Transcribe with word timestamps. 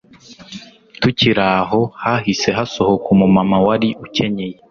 Tukiri 1.01 1.43
aho 1.59 1.81
hahise 2.01 2.49
hasohoka 2.57 3.05
umumama 3.15 3.57
wari 3.65 3.89
ukenyeye 4.05 4.55